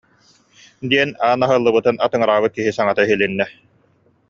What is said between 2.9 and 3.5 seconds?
иһилиннэ